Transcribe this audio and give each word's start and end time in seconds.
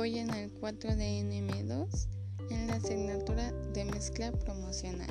voy 0.00 0.18
en 0.18 0.30
el 0.30 0.50
4 0.50 0.96
de 0.96 1.20
NM2 1.20 2.06
en 2.48 2.68
la 2.68 2.76
asignatura 2.76 3.52
de 3.74 3.84
mezcla 3.84 4.32
promocional 4.32 5.10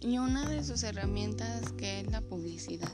y 0.00 0.18
una 0.18 0.48
de 0.48 0.62
sus 0.62 0.84
herramientas 0.84 1.72
que 1.72 1.98
es 1.98 2.12
la 2.12 2.20
publicidad. 2.20 2.92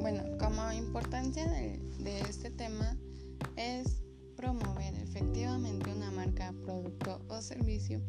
Bueno, 0.00 0.22
como 0.38 0.72
importancia 0.72 1.46
de, 1.46 1.78
de 1.98 2.20
este 2.20 2.48
tema 2.48 2.96
es 3.56 4.02
promover 4.34 4.94
efectivamente 4.94 5.92
una 5.92 6.10
marca, 6.10 6.54
producto 6.64 7.20
o 7.28 7.42
servicio 7.42 8.00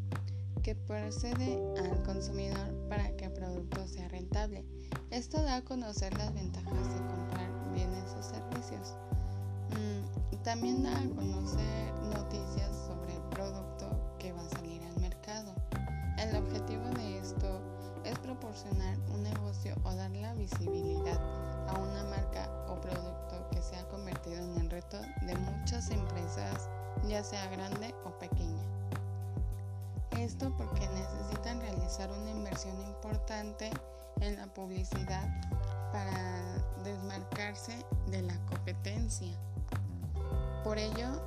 que 0.64 0.73
procede 0.73 1.61
al 1.79 2.01
consumidor 2.04 2.87
para 2.87 3.14
que 3.18 3.25
el 3.25 3.33
producto 3.33 3.86
sea 3.89 4.07
rentable. 4.07 4.64
Esto 5.11 5.41
da 5.41 5.57
a 5.57 5.65
conocer 5.65 6.18
las 6.18 6.33
ventajas 6.33 6.93
de 6.93 7.07
comprar 7.07 7.73
bienes 7.73 8.10
o 8.18 8.23
servicios. 8.23 8.96
Mm, 9.71 10.37
también 10.43 10.83
da 10.83 10.91
a 10.91 11.09
conocer 11.15 11.93
noticias 12.03 12.75
sobre 12.87 13.15
el 13.15 13.21
producto 13.29 14.15
que 14.19 14.33
va 14.33 14.41
a 14.41 14.49
salir 14.49 14.81
al 14.83 14.99
mercado. 14.99 15.53
El 16.17 16.36
objetivo 16.36 16.83
de 16.95 17.19
esto 17.19 17.61
es 18.03 18.19
proporcionar 18.19 18.97
un 19.13 19.23
negocio 19.23 19.75
o 19.83 19.93
dar 19.95 20.11
la 20.11 20.33
visibilidad 20.33 21.19
a 21.69 21.77
una 21.77 22.03
marca 22.03 22.49
o 22.67 22.79
producto 22.81 23.47
que 23.51 23.61
se 23.61 23.75
ha 23.77 23.87
convertido 23.87 24.43
en 24.43 24.57
el 24.57 24.69
reto 24.69 24.99
de 25.21 25.36
muchas 25.36 25.89
empresas, 25.89 26.69
ya 27.07 27.23
sea 27.23 27.47
grande 27.47 27.95
o 28.05 28.11
pequeña. 28.19 28.64
Esto 30.19 30.53
porque 30.57 30.87
necesitan 30.89 31.59
realizar 31.61 32.11
una 32.11 32.31
inversión 32.31 32.80
importante 32.81 33.72
en 34.20 34.36
la 34.36 34.48
publicidad 34.53 35.27
para 35.92 36.42
desmarcarse 36.83 37.86
de 38.08 38.22
la 38.22 38.38
competencia. 38.45 39.33
Por 40.64 40.78
ello, 40.78 41.22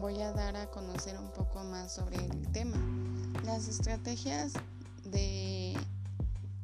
voy 0.00 0.20
a 0.20 0.32
dar 0.32 0.56
a 0.56 0.66
conocer 0.66 1.16
un 1.16 1.30
poco 1.30 1.62
más 1.62 1.92
sobre 1.92 2.16
el 2.16 2.50
tema. 2.50 2.76
Las 3.44 3.68
estrategias 3.68 4.52
de 5.04 5.74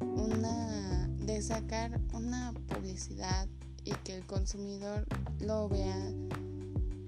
una 0.01 1.07
de 1.21 1.41
sacar 1.41 2.01
una 2.13 2.53
publicidad 2.67 3.47
y 3.85 3.93
que 4.05 4.17
el 4.17 4.27
consumidor 4.27 5.07
lo 5.39 5.69
vea 5.69 6.13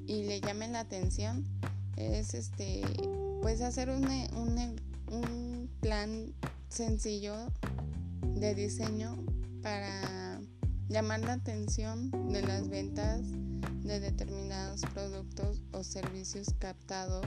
y 0.07 0.23
le 0.23 0.41
llame 0.41 0.69
la 0.69 0.81
atención 0.81 1.45
es 1.97 2.35
este 2.35 2.83
pues 3.43 3.61
hacer 3.61 3.91
un, 3.91 4.05
un, 4.37 4.77
un 5.11 5.71
plan 5.81 6.33
sencillo 6.69 7.35
de 8.23 8.55
diseño 8.55 9.17
para 9.63 10.41
llamar 10.89 11.21
la 11.21 11.33
atención 11.33 12.11
de 12.29 12.43
las 12.43 12.69
ventas 12.69 13.21
de 13.85 14.01
determinados 14.01 14.81
productos 14.93 15.63
o 15.73 15.85
servicios 15.85 16.49
captados 16.59 17.25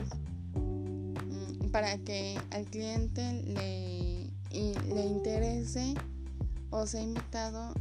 mm, 0.56 1.70
para 1.72 1.98
que 2.00 2.38
al 2.52 2.66
cliente 2.66 3.22
le, 3.44 4.30
le 4.52 5.06
interese 5.06 5.94
o 6.72 6.86
sea 6.86 7.02
invitado 7.02 7.74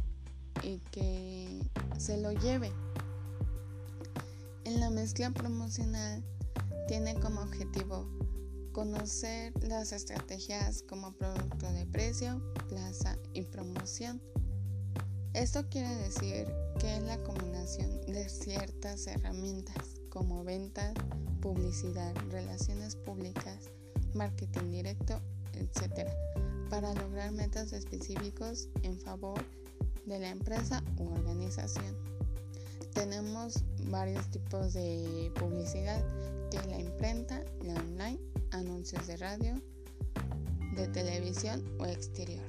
y 0.63 0.79
que 0.91 1.59
se 1.97 2.17
lo 2.17 2.31
lleve. 2.31 2.71
En 4.63 4.79
la 4.79 4.89
mezcla 4.89 5.31
promocional 5.31 6.23
tiene 6.87 7.15
como 7.15 7.41
objetivo 7.41 8.07
conocer 8.71 9.53
las 9.63 9.91
estrategias 9.91 10.83
como 10.83 11.11
producto 11.13 11.71
de 11.73 11.85
precio, 11.87 12.41
plaza 12.69 13.17
y 13.33 13.41
promoción. 13.41 14.21
Esto 15.37 15.69
quiere 15.69 15.95
decir 15.97 16.47
que 16.79 16.97
es 16.97 17.03
la 17.03 17.21
combinación 17.21 18.01
de 18.07 18.27
ciertas 18.27 19.05
herramientas 19.05 20.01
como 20.09 20.43
ventas, 20.43 20.95
publicidad, 21.41 22.11
relaciones 22.31 22.95
públicas, 22.95 23.69
marketing 24.15 24.71
directo, 24.71 25.21
etc., 25.53 26.09
para 26.71 26.91
lograr 26.95 27.31
metas 27.33 27.71
específicos 27.71 28.67
en 28.81 28.99
favor 28.99 29.39
de 30.07 30.17
la 30.17 30.29
empresa 30.29 30.83
u 30.97 31.07
organización. 31.13 31.95
Tenemos 32.95 33.63
varios 33.91 34.27
tipos 34.31 34.73
de 34.73 35.31
publicidad, 35.35 36.03
que 36.49 36.67
la 36.67 36.79
imprenta, 36.79 37.45
la 37.61 37.75
online, 37.75 38.19
anuncios 38.49 39.05
de 39.05 39.17
radio, 39.17 39.53
de 40.75 40.87
televisión 40.87 41.63
o 41.77 41.85
exterior. 41.85 42.43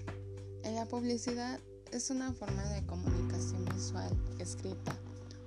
En 0.62 0.74
la 0.74 0.86
publicidad 0.86 1.60
es 1.92 2.10
una 2.10 2.32
forma 2.32 2.62
de 2.64 2.84
comunicación 2.86 3.64
visual, 3.74 4.10
escrita 4.38 4.96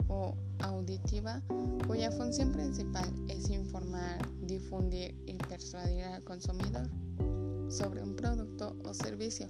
o 0.07 0.35
auditiva 0.59 1.41
cuya 1.87 2.11
función 2.11 2.51
principal 2.51 3.09
es 3.27 3.49
informar, 3.49 4.17
difundir 4.41 5.15
y 5.25 5.33
persuadir 5.33 6.03
al 6.03 6.23
consumidor 6.23 6.89
sobre 7.69 8.01
un 8.03 8.15
producto 8.15 8.75
o 8.83 8.93
servicio, 8.93 9.47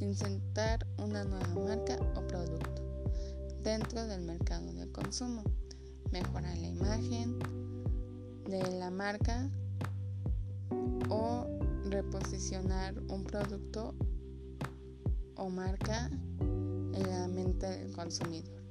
insertar 0.00 0.86
una 0.98 1.24
nueva 1.24 1.54
marca 1.54 1.96
o 2.16 2.26
producto 2.26 2.82
dentro 3.62 4.06
del 4.06 4.22
mercado 4.22 4.72
de 4.72 4.90
consumo, 4.90 5.44
mejorar 6.10 6.56
la 6.58 6.68
imagen 6.68 7.38
de 8.48 8.78
la 8.78 8.90
marca 8.90 9.48
o 11.08 11.46
reposicionar 11.84 12.98
un 13.08 13.24
producto 13.24 13.94
o 15.36 15.48
marca 15.48 16.10
en 16.40 17.08
la 17.08 17.28
mente 17.28 17.66
del 17.66 17.92
consumidor. 17.92 18.62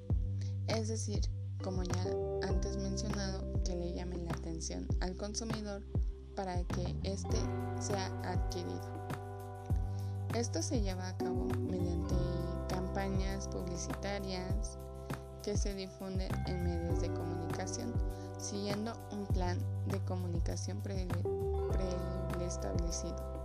Es 0.68 0.88
decir, 0.88 1.22
como 1.64 1.84
ya 1.84 2.06
antes 2.48 2.78
mencionado, 2.78 3.62
que 3.64 3.76
le 3.76 3.94
llamen 3.94 4.26
la 4.26 4.32
atención 4.32 4.88
al 5.00 5.16
consumidor 5.16 5.84
para 6.36 6.64
que 6.64 6.96
éste 7.04 7.38
sea 7.80 8.08
adquirido. 8.24 9.02
Esto 10.34 10.62
se 10.62 10.82
lleva 10.82 11.10
a 11.10 11.18
cabo 11.18 11.46
mediante 11.70 12.16
campañas 12.70 13.48
publicitarias 13.50 14.78
que 15.44 15.58
se 15.58 15.76
difunden 15.76 16.32
en 16.48 16.64
medios 16.64 17.02
de 17.02 17.14
comunicación, 17.14 17.94
siguiendo 18.40 18.94
un 19.12 19.26
plan 19.28 19.60
de 19.88 20.00
comunicación 20.06 20.82
preestablecido. 20.82 23.41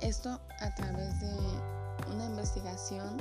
Esto 0.00 0.40
a 0.60 0.74
través 0.74 1.20
de 1.20 1.36
una 2.10 2.24
investigación 2.24 3.20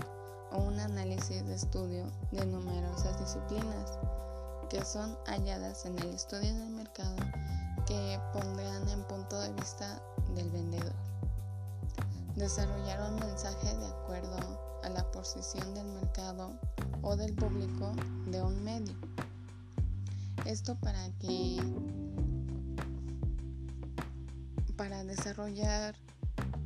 o 0.53 0.59
un 0.59 0.79
análisis 0.79 1.45
de 1.45 1.56
estudio 1.56 2.06
de 2.31 2.45
numerosas 2.45 3.19
disciplinas 3.19 4.00
que 4.69 4.85
son 4.85 5.18
halladas 5.25 5.85
en 5.85 6.00
el 6.00 6.16
estudio 6.16 6.53
del 6.53 6.69
mercado 6.69 7.18
que 7.85 8.18
pondrán 8.31 8.88
en 8.88 9.03
punto 9.03 9.41
de 9.41 9.51
vista 9.53 10.01
del 10.35 10.50
vendedor. 10.51 10.94
Desarrollar 12.38 13.12
un 13.12 13.19
mensaje 13.19 13.75
de 13.75 13.85
acuerdo 13.88 14.79
a 14.81 14.88
la 14.88 15.03
posición 15.12 15.73
del 15.73 15.88
mercado 15.88 16.57
o 17.01 17.18
del 17.18 17.34
público 17.35 17.91
de 18.28 18.41
un 18.41 18.63
medio. 18.63 18.95
Esto 20.45 20.75
para 20.79 21.09
que 21.19 21.62
para 24.78 25.03
desarrollar 25.03 25.94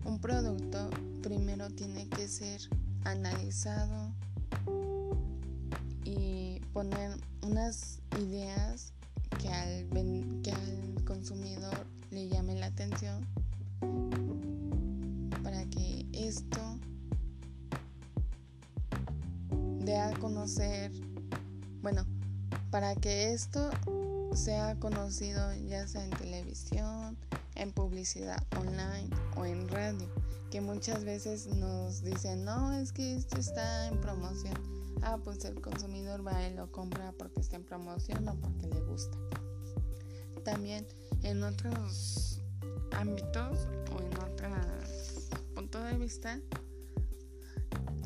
un 0.05 0.19
producto 0.19 0.89
primero 1.21 1.69
tiene 1.69 2.07
que 2.09 2.27
ser 2.27 2.61
analizado 3.03 4.13
y 6.03 6.59
poner 6.73 7.17
unas 7.41 7.99
ideas 8.19 8.93
que 9.39 9.49
al, 9.49 9.89
que 10.41 10.51
al 10.51 11.03
consumidor 11.05 11.85
le 12.11 12.27
llame 12.27 12.55
la 12.55 12.67
atención 12.67 13.25
para 15.43 15.65
que 15.65 16.07
esto 16.13 16.79
dé 19.79 19.97
a 19.97 20.11
conocer, 20.19 20.91
bueno, 21.81 22.05
para 22.71 22.95
que 22.95 23.33
esto 23.33 23.69
sea 24.35 24.75
conocido 24.79 25.53
ya 25.67 25.87
sea 25.87 26.03
en 26.03 26.11
televisión, 26.11 27.17
en 27.55 27.71
publicidad 27.71 28.41
online 28.57 29.09
o 29.35 29.45
en 29.45 29.67
radio, 29.67 30.07
que 30.51 30.61
muchas 30.61 31.03
veces 31.03 31.47
nos 31.47 32.03
dicen, 32.03 32.45
no, 32.45 32.73
es 32.73 32.91
que 32.91 33.15
esto 33.15 33.39
está 33.39 33.87
en 33.87 33.99
promoción. 33.99 34.53
Ah, 35.01 35.17
pues 35.23 35.43
el 35.45 35.59
consumidor 35.59 36.25
va 36.25 36.47
y 36.47 36.53
lo 36.53 36.71
compra 36.71 37.13
porque 37.17 37.41
está 37.41 37.57
en 37.57 37.63
promoción 37.63 38.27
o 38.27 38.35
porque 38.35 38.67
le 38.67 38.81
gusta. 38.81 39.17
También 40.45 40.87
en 41.23 41.43
otros 41.43 42.41
ámbitos 42.91 43.67
o 43.95 44.01
en 44.01 44.17
otros 44.17 45.31
puntos 45.55 45.83
de 45.83 45.97
vista, 45.97 46.39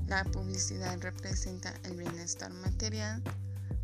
la 0.08 0.24
publicidad 0.26 0.98
representa 1.02 1.74
el 1.84 1.98
bienestar 1.98 2.52
material 2.52 3.22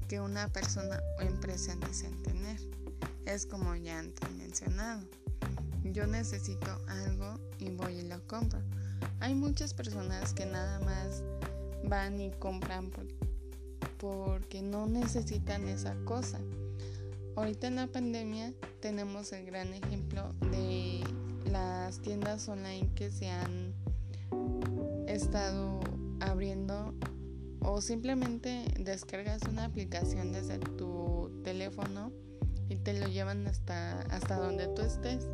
que 0.08 0.22
una 0.22 0.48
persona 0.48 1.02
o 1.20 1.22
empresa 1.22 1.76
desea 1.76 2.12
tener. 2.24 2.60
Es 3.26 3.46
como 3.46 3.76
ya 3.76 4.00
antes 4.00 4.30
mencionado 4.32 5.04
yo 5.84 6.08
necesito 6.08 6.68
algo 6.88 7.40
y 7.60 7.70
voy 7.70 8.00
y 8.00 8.08
lo 8.08 8.26
compro. 8.28 8.60
Hay 9.20 9.36
muchas 9.36 9.74
personas 9.74 10.34
que 10.34 10.46
nada 10.46 10.80
más 10.80 11.24
van 11.86 12.20
y 12.20 12.32
compran 12.32 12.92
porque 13.98 14.62
no 14.62 14.88
necesitan 14.88 15.68
esa 15.68 15.96
cosa. 16.06 16.40
Ahorita 17.36 17.68
en 17.68 17.78
la 17.78 17.88
pandemia 17.88 18.54
tenemos 18.80 19.32
el 19.34 19.46
gran 19.46 19.74
ejemplo 19.74 20.34
de 20.52 21.04
las 21.52 22.00
tiendas 22.00 22.48
online 22.48 22.90
que 22.96 23.12
se 23.12 23.30
han 23.30 23.74
estado 25.08 25.80
abriendo 26.20 26.94
o 27.62 27.82
simplemente 27.82 28.66
descargas 28.80 29.42
una 29.50 29.66
aplicación 29.66 30.32
desde 30.32 30.60
tu 30.60 31.42
teléfono 31.44 32.12
y 32.70 32.76
te 32.76 33.00
lo 33.00 33.08
llevan 33.08 33.48
hasta, 33.48 34.02
hasta 34.04 34.38
donde 34.38 34.68
tú 34.68 34.82
estés. 34.82 35.28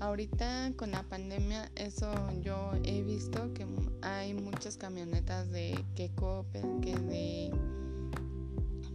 Ahorita 0.00 0.72
con 0.76 0.90
la 0.90 1.02
pandemia 1.04 1.70
eso 1.76 2.12
yo 2.42 2.72
he 2.82 3.02
visto 3.02 3.54
que 3.54 3.66
hay 4.02 4.34
muchas 4.34 4.76
camionetas 4.76 5.50
de 5.50 5.82
que 5.94 6.10
Coppel, 6.14 6.80
que 6.82 6.96
de 6.96 7.50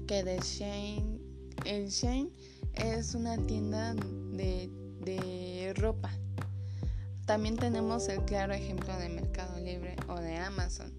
que 0.07 0.24
de 0.24 0.39
Shane. 0.39 1.19
El 1.66 1.89
Shane 1.89 2.30
es 2.74 3.16
una 3.16 3.38
tienda 3.38 3.94
de, 3.94 4.69
de 5.01 5.74
ropa. 5.77 6.10
También 7.25 7.57
tenemos 7.57 8.07
el 8.10 8.24
claro 8.25 8.54
ejemplo 8.54 8.98
de 8.98 9.10
Mercado 9.10 9.60
Libre 9.60 9.95
o 10.07 10.19
de 10.19 10.38
Amazon, 10.38 10.92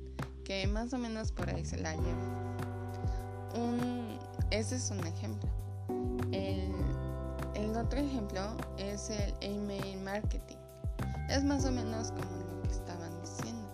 que 0.45 0.67
más 0.69 0.93
o 0.93 0.99
menos 0.99 1.33
por 1.33 1.51
ahí 1.51 1.65
se 1.65 1.77
la 1.79 1.95
lleva. 1.95 2.57
Un, 3.57 4.19
ese 4.51 4.77
es 4.77 4.91
un 4.91 5.05
ejemplo. 5.07 5.60
El 6.33 7.77
otro 7.77 7.99
ejemplo 7.99 8.57
es 8.79 9.11
el 9.11 9.35
email 9.41 10.01
marketing. 10.03 10.57
Es 11.29 11.45
más 11.45 11.65
o 11.65 11.73
menos 11.73 12.11
como 12.11 12.37
lo 12.37 12.63
que 12.63 12.71
estaban 12.71 13.21
diciendo. 13.21 13.69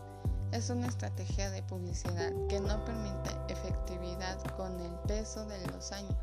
Es 0.53 0.71
una 0.71 0.87
estrategia 0.87 1.51
de 1.51 1.63
publicidad 1.65 2.33
que 2.49 2.61
no 2.61 2.85
permite 2.85 3.31
efectividad 3.49 4.43
con 4.57 4.81
el 4.81 4.93
peso 5.07 5.45
de 5.47 5.67
los 5.69 5.93
años. 5.93 6.17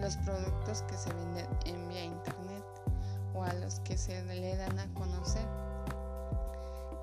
Los 0.00 0.16
productos 0.18 0.82
que 0.82 0.96
se 0.96 1.12
venden 1.12 1.46
en 1.64 1.88
vía 1.88 2.04
internet 2.04 2.64
o 3.34 3.42
a 3.42 3.52
los 3.54 3.80
que 3.80 3.96
se 3.96 4.22
le 4.24 4.56
dan 4.56 4.78
a 4.78 4.92
conocer. 4.94 5.46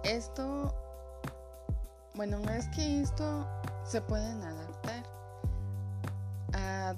Esto, 0.04 0.74
bueno, 2.13 2.38
es 2.52 2.68
que 2.69 3.02
esto 3.02 3.48
se 3.86 4.02
pueden 4.02 4.42
adaptar 4.44 4.75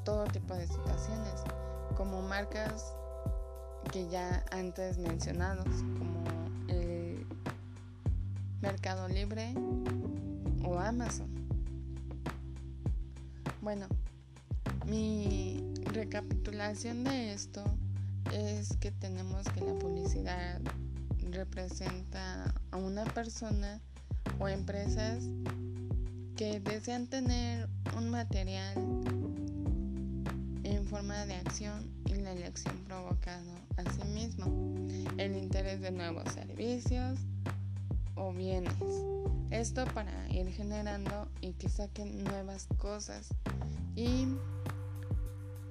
todo 0.03 0.25
tipo 0.25 0.53
de 0.53 0.67
situaciones 0.67 1.43
como 1.95 2.21
marcas 2.21 2.93
que 3.91 4.07
ya 4.09 4.43
antes 4.51 4.97
mencionados, 4.97 5.65
como 5.65 6.23
el 6.67 7.25
Mercado 8.61 9.07
Libre 9.07 9.53
o 10.63 10.79
Amazon. 10.79 11.27
Bueno, 13.61 13.87
mi 14.85 15.73
recapitulación 15.85 17.03
de 17.03 17.33
esto 17.33 17.63
es 18.31 18.75
que 18.77 18.91
tenemos 18.91 19.47
que 19.49 19.61
la 19.61 19.73
publicidad 19.79 20.61
representa 21.31 22.53
a 22.71 22.77
una 22.77 23.03
persona 23.05 23.81
o 24.39 24.47
empresas 24.47 25.23
que 26.35 26.59
desean 26.59 27.07
tener 27.07 27.67
un 27.97 28.09
material 28.09 28.75
en 30.75 30.85
forma 30.85 31.25
de 31.25 31.35
acción 31.35 31.89
y 32.05 32.15
la 32.15 32.33
elección 32.33 32.75
provocado 32.85 33.51
a 33.77 33.83
sí 33.93 34.01
el 35.17 35.35
interés 35.35 35.79
de 35.81 35.91
nuevos 35.91 36.25
servicios 36.33 37.19
o 38.15 38.33
bienes. 38.33 38.73
Esto 39.49 39.85
para 39.93 40.27
ir 40.29 40.51
generando 40.51 41.29
y 41.39 41.53
que 41.53 41.69
saquen 41.69 42.23
nuevas 42.23 42.67
cosas. 42.77 43.29
Y 43.95 44.27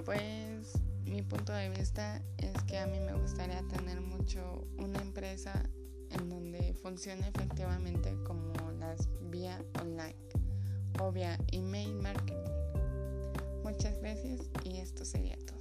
pues 0.05 0.73
mi 1.05 1.23
punto 1.23 1.53
de 1.53 1.69
vista 1.71 2.23
es 2.39 2.63
que 2.65 2.79
a 2.79 2.87
mí 2.87 2.99
me 2.99 3.13
gustaría 3.15 3.63
tener 3.69 4.01
mucho 4.01 4.67
una 4.79 5.01
empresa 5.01 5.63
en 6.11 6.31
donde 6.31 6.75
funcione 6.75 7.29
efectivamente 7.29 8.17
como 8.25 8.53
las 8.79 9.09
vía 9.31 9.63
online 9.81 10.17
o 11.01 11.13
vía 11.13 11.39
email 11.53 11.93
marketing. 11.97 12.66
Muchas 13.67 13.99
gracias 14.01 14.43
y 14.63 14.77
esto 14.77 15.05
sería 15.05 15.37
todo. 15.45 15.56